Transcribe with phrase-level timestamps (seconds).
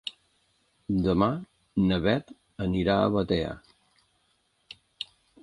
[1.07, 1.27] Demà
[1.91, 2.33] na Beth
[2.67, 3.53] anirà a Batea.